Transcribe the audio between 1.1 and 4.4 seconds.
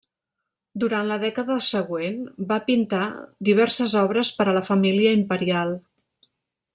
la dècada següent va pintar diverses obres